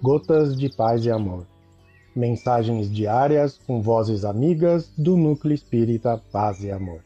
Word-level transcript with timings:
Gotas 0.00 0.56
de 0.56 0.68
Paz 0.68 1.04
e 1.04 1.10
Amor. 1.10 1.44
Mensagens 2.14 2.88
diárias 2.88 3.58
com 3.66 3.82
vozes 3.82 4.24
amigas 4.24 4.92
do 4.96 5.16
Núcleo 5.16 5.52
Espírita 5.52 6.22
Paz 6.30 6.62
e 6.62 6.70
Amor. 6.70 7.02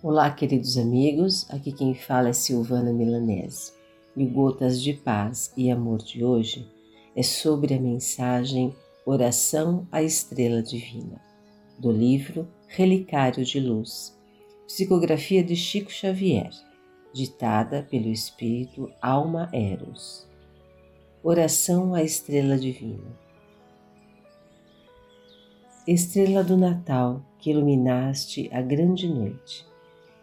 Olá, 0.00 0.30
queridos 0.30 0.78
amigos. 0.78 1.50
Aqui 1.50 1.72
quem 1.72 1.96
fala 1.96 2.28
é 2.28 2.32
Silvana 2.32 2.92
Milanese. 2.92 3.72
E 4.16 4.24
o 4.24 4.30
Gotas 4.30 4.80
de 4.80 4.92
Paz 4.92 5.52
e 5.56 5.68
Amor 5.68 5.98
de 5.98 6.24
hoje 6.24 6.70
é 7.16 7.24
sobre 7.24 7.74
a 7.74 7.80
mensagem 7.80 8.72
Oração 9.04 9.84
à 9.90 10.00
Estrela 10.00 10.62
Divina, 10.62 11.20
do 11.76 11.90
livro 11.90 12.46
Relicário 12.68 13.44
de 13.44 13.58
Luz, 13.58 14.16
psicografia 14.64 15.42
de 15.42 15.56
Chico 15.56 15.90
Xavier, 15.90 16.50
ditada 17.12 17.82
pelo 17.90 18.06
Espírito 18.06 18.88
Alma 19.02 19.50
Eros. 19.52 20.24
Oração 21.20 21.96
à 21.96 22.02
Estrela 22.04 22.56
Divina. 22.56 23.18
Estrela 25.84 26.44
do 26.44 26.56
Natal 26.56 27.24
que 27.40 27.50
iluminaste 27.50 28.48
a 28.52 28.62
grande 28.62 29.08
noite, 29.08 29.66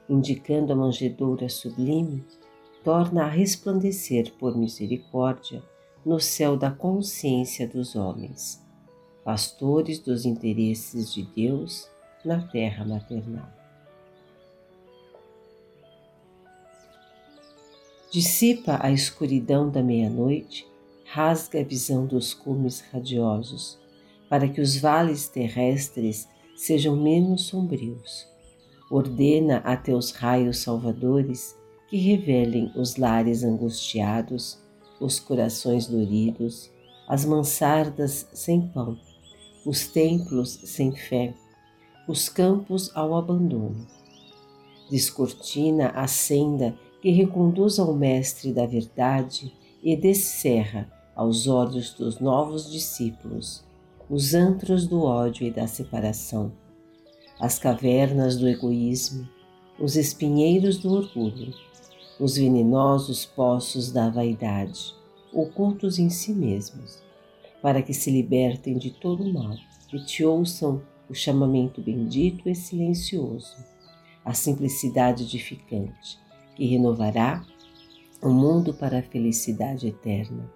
indicando 0.08 0.72
a 0.72 0.76
manjedoura 0.78 1.50
sublime, 1.50 2.24
torna 2.82 3.26
a 3.26 3.28
resplandecer 3.28 4.32
por 4.40 4.58
misericórdia 4.58 5.62
no 6.06 6.18
céu 6.18 6.56
da 6.56 6.72
consciência 6.72 7.68
dos 7.68 7.94
homens 7.94 8.69
pastores 9.30 10.00
dos 10.00 10.26
interesses 10.26 11.14
de 11.14 11.22
Deus 11.22 11.88
na 12.26 12.42
terra 12.48 12.84
maternal. 12.84 13.48
Dissipa 18.12 18.80
a 18.82 18.92
escuridão 18.92 19.70
da 19.70 19.84
meia-noite, 19.84 20.66
rasga 21.06 21.60
a 21.60 21.64
visão 21.64 22.08
dos 22.08 22.34
cumes 22.34 22.84
radiosos, 22.92 23.78
para 24.28 24.50
que 24.50 24.60
os 24.60 24.76
vales 24.78 25.28
terrestres 25.28 26.28
sejam 26.56 26.96
menos 26.96 27.44
sombrios. 27.44 28.28
Ordena 28.90 29.58
a 29.58 29.78
teus 29.78 30.10
raios 30.10 30.58
salvadores 30.58 31.56
que 31.88 31.98
revelem 31.98 32.72
os 32.76 32.96
lares 32.96 33.44
angustiados, 33.44 34.58
os 35.00 35.20
corações 35.20 35.86
doridos, 35.86 36.72
as 37.08 37.26
mansardas 37.26 38.28
sem 38.34 38.68
pão 38.70 38.98
os 39.66 39.88
templos 39.88 40.60
sem 40.64 40.92
fé, 40.92 41.34
os 42.08 42.30
campos 42.30 42.92
ao 42.96 43.16
abandono. 43.16 43.86
Descortina 44.90 45.90
a 45.90 46.08
senda 46.08 46.76
que 47.02 47.12
reconduz 47.12 47.80
ao 47.80 47.94
Mestre 47.94 48.52
da 48.52 48.66
Verdade 48.66 49.54
e 49.84 49.96
descerra 49.96 50.92
aos 51.16 51.48
olhos 51.48 51.94
dos 51.94 52.20
novos 52.20 52.72
discípulos 52.72 53.64
os 54.10 54.34
antros 54.34 54.88
do 54.88 55.04
ódio 55.04 55.46
e 55.46 55.52
da 55.52 55.68
separação, 55.68 56.52
as 57.40 57.60
cavernas 57.60 58.38
do 58.38 58.50
egoísmo, 58.50 59.30
os 59.80 59.96
espinheiros 59.96 60.80
do 60.80 60.92
orgulho, 60.92 61.54
os 62.20 62.36
venenosos 62.36 63.24
poços 63.24 63.92
da 63.92 64.10
vaidade, 64.10 64.96
ocultos 65.32 66.00
em 66.00 66.10
si 66.10 66.34
mesmos 66.34 67.08
para 67.62 67.82
que 67.82 67.94
se 67.94 68.10
libertem 68.10 68.78
de 68.78 68.92
todo 68.92 69.24
o 69.24 69.34
mal 69.34 69.56
e 69.94 70.00
te 70.00 70.24
ouçam 70.24 70.82
o 71.10 71.14
chamamento 71.14 71.82
bendito 71.82 72.48
e 72.48 72.56
silencioso, 72.56 73.56
a 74.24 74.34
simplicidade 74.34 75.24
edificante, 75.24 76.20
que 76.56 76.66
renovará 76.66 77.44
o 78.22 78.30
mundo 78.30 78.74
para 78.74 79.00
a 79.00 79.04
felicidade 79.04 79.88
eterna. 79.88 80.50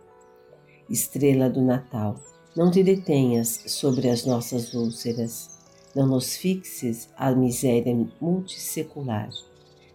Estrela 0.89 1.49
do 1.49 1.61
Natal, 1.61 2.19
não 2.55 2.69
te 2.69 2.83
detenhas 2.83 3.63
sobre 3.67 4.09
as 4.09 4.25
nossas 4.25 4.73
úlceras, 4.73 5.49
não 5.95 6.05
nos 6.07 6.35
fixes 6.35 7.09
a 7.17 7.31
miséria 7.31 7.95
multissecular. 8.21 9.29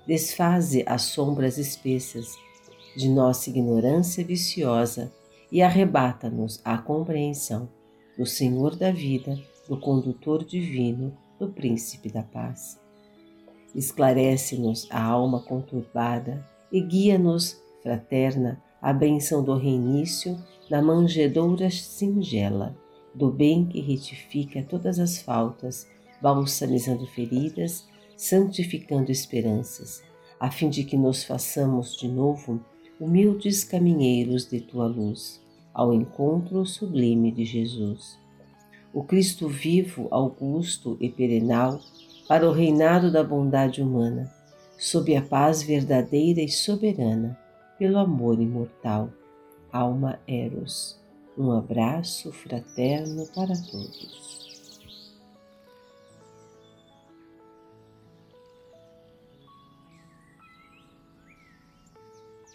Desfaze 0.06 0.82
as 0.87 1.03
sombras 1.03 1.59
espessas 1.59 2.37
de 2.97 3.09
nossa 3.09 3.50
ignorância 3.50 4.25
viciosa 4.25 5.12
e 5.50 5.62
arrebata-nos 5.62 6.60
a 6.64 6.78
compreensão 6.78 7.69
do 8.16 8.26
Senhor 8.26 8.76
da 8.76 8.91
vida, 8.91 9.38
do 9.69 9.78
condutor 9.78 10.44
divino, 10.44 11.16
do 11.38 11.48
príncipe 11.48 12.10
da 12.10 12.22
paz. 12.22 12.81
Esclarece-nos 13.75 14.88
a 14.91 15.03
alma 15.03 15.42
conturbada 15.42 16.47
e 16.72 16.81
guia-nos, 16.81 17.62
fraterna, 17.82 18.62
a 18.81 18.92
bênção 18.92 19.42
do 19.42 19.56
reinício 19.56 20.37
da 20.69 20.82
manjedoura 20.82 21.70
singela, 21.70 22.76
do 23.14 23.31
bem 23.31 23.66
que 23.66 23.81
retifica 23.81 24.62
todas 24.62 24.98
as 24.98 25.19
faltas, 25.19 25.87
balsamizando 26.20 27.06
feridas, 27.06 27.87
santificando 28.16 29.10
esperanças, 29.10 30.03
a 30.38 30.50
fim 30.50 30.69
de 30.69 30.84
que 30.84 30.97
nos 30.97 31.25
façamos 31.25 31.97
de 31.97 32.08
novo 32.08 32.60
humildes 33.00 33.62
caminheiros 33.62 34.47
de 34.47 34.60
tua 34.60 34.86
luz, 34.86 35.41
ao 35.72 35.92
encontro 35.92 36.66
sublime 36.66 37.31
de 37.31 37.44
Jesus. 37.44 38.19
O 38.92 39.04
Cristo 39.04 39.48
vivo, 39.48 40.09
augusto 40.10 40.97
e 41.00 41.08
perenal, 41.08 41.81
para 42.26 42.48
o 42.48 42.53
reinado 42.53 43.12
da 43.12 43.22
bondade 43.22 43.81
humana, 43.81 44.32
sob 44.78 45.14
a 45.16 45.22
paz 45.22 45.62
verdadeira 45.62 46.41
e 46.41 46.48
soberana, 46.48 47.38
pelo 47.78 47.98
amor 47.98 48.41
imortal. 48.41 49.10
Alma 49.70 50.19
Eros. 50.26 50.98
Um 51.37 51.53
abraço 51.53 52.32
fraterno 52.32 53.26
para 53.34 53.54
todos. 53.54 54.47